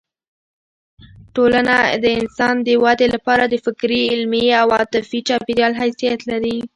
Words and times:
ټولنه 1.35 1.75
د 2.03 2.05
انسان 2.19 2.55
د 2.67 2.69
ودې 2.83 3.07
لپاره 3.15 3.43
د 3.47 3.55
فکري، 3.65 4.01
علمي 4.13 4.45
او 4.61 4.67
عاطفي 4.77 5.19
چاپېریال 5.27 5.73
حیثیت 5.81 6.19
لري. 6.31 6.57